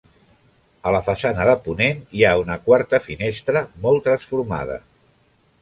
A 0.91 0.93
la 0.95 1.01
façana 1.09 1.45
de 1.49 1.53
ponent 1.67 2.01
hi 2.19 2.25
ha 2.29 2.33
una 2.45 2.57
quarta 2.71 3.03
finestra, 3.09 3.63
molt 3.85 4.05
transformada. 4.09 4.83